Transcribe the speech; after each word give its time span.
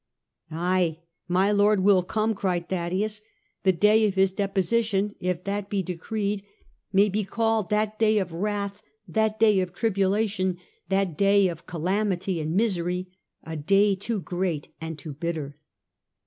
"Ay, 0.51 0.97
my 1.27 1.51
Lord 1.51 1.81
will 1.81 2.01
come," 2.01 2.33
cried 2.33 2.69
Thaddaeus." 2.69 3.21
The 3.65 3.71
day 3.71 4.07
of 4.07 4.15
his 4.15 4.31
deposition, 4.31 5.13
if 5.19 5.43
that 5.43 5.69
be 5.69 5.83
decreed, 5.83 6.43
may 6.91 7.07
be 7.07 7.23
called 7.23 7.69
that 7.69 7.99
day 7.99 8.17
of 8.17 8.31
wrath, 8.31 8.81
that 9.07 9.39
day 9.39 9.59
of 9.59 9.73
tribulation, 9.75 10.57
that 10.89 11.19
day 11.19 11.49
of 11.49 11.67
calamity 11.67 12.41
and 12.41 12.55
misery, 12.55 13.11
a 13.43 13.55
day 13.55 13.93
too 13.93 14.19
great 14.21 14.69
and 14.81 14.97
too 14.97 15.13
bitter." 15.13 15.55